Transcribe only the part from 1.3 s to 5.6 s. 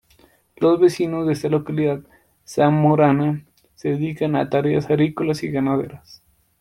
esta localidad zamorana se dedican a tareas agrícolas y